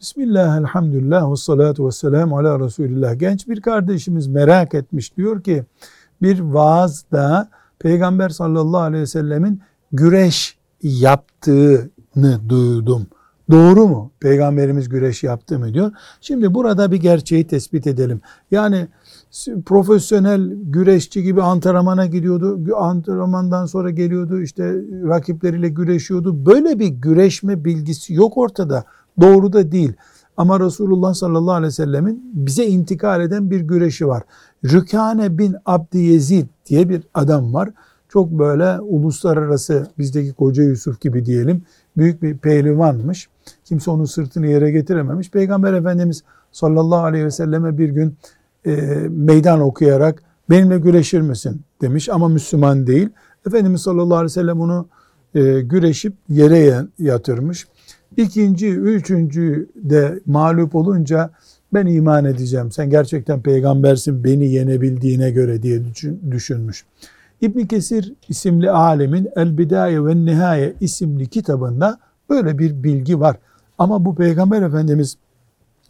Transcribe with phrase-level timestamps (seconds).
[0.00, 3.18] Bismillah, elhamdülillah, ve salatu ve selamu ala Resulillah.
[3.18, 5.16] Genç bir kardeşimiz merak etmiş.
[5.16, 5.64] Diyor ki
[6.22, 9.60] bir vaazda Peygamber sallallahu aleyhi ve sellemin
[9.92, 13.06] güreş yaptığını duydum.
[13.50, 14.10] Doğru mu?
[14.20, 15.92] Peygamberimiz güreş yaptı mı diyor.
[16.20, 18.20] Şimdi burada bir gerçeği tespit edelim.
[18.50, 18.88] Yani
[19.66, 22.76] profesyonel güreşçi gibi antrenmana gidiyordu.
[22.76, 24.74] Antrenmandan sonra geliyordu işte
[25.08, 26.46] rakipleriyle güreşiyordu.
[26.46, 28.84] Böyle bir güreşme bilgisi yok ortada.
[29.20, 29.92] Doğru da değil.
[30.36, 34.22] Ama Resulullah sallallahu aleyhi ve sellemin bize intikal eden bir güreşi var.
[34.64, 37.70] Rükane bin Abdi Yezid diye bir adam var.
[38.08, 41.62] Çok böyle uluslararası bizdeki Koca Yusuf gibi diyelim
[41.96, 43.28] büyük bir pehlivanmış.
[43.64, 45.30] Kimse onun sırtını yere getirememiş.
[45.30, 46.22] Peygamber Efendimiz
[46.52, 48.16] sallallahu aleyhi ve selleme bir gün
[48.66, 48.72] e,
[49.08, 53.08] meydan okuyarak benimle güreşir misin demiş ama Müslüman değil.
[53.46, 54.86] Efendimiz sallallahu aleyhi ve sellem onu
[55.34, 57.66] e, güreşip yere yatırmış.
[58.16, 61.30] İkinci, üçüncü de mağlup olunca
[61.74, 62.72] ben iman edeceğim.
[62.72, 65.82] Sen gerçekten peygambersin beni yenebildiğine göre diye
[66.30, 66.84] düşünmüş.
[67.40, 71.98] İbn Kesir isimli alemin El Bidaye ve Nihaye isimli kitabında
[72.30, 73.36] böyle bir bilgi var.
[73.78, 75.16] Ama bu peygamber efendimiz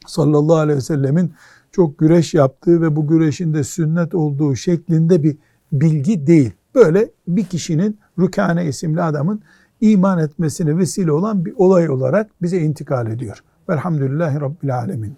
[0.06, 1.32] sallallahu aleyhi ve sellemin
[1.72, 5.36] çok güreş yaptığı ve bu güreşin de sünnet olduğu şeklinde bir
[5.72, 6.52] bilgi değil.
[6.74, 9.42] Böyle bir kişinin Rükane isimli adamın
[9.80, 13.42] iman etmesine vesile olan bir olay olarak bize intikal ediyor.
[13.68, 15.16] Velhamdülillahi Rabbil Alemin.